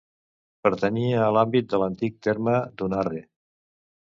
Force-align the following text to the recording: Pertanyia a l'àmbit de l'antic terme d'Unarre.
Pertanyia 0.67 1.19
a 1.25 1.27
l'àmbit 1.37 1.69
de 1.73 1.81
l'antic 1.83 2.17
terme 2.29 2.57
d'Unarre. 2.81 3.23